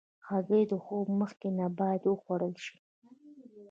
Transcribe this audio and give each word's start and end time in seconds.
هګۍ 0.27 0.63
د 0.71 0.73
خوب 0.83 1.07
مخکې 1.21 1.47
نه 1.57 1.65
باید 1.79 2.01
وخوړل 2.05 2.55
شي. 2.65 2.77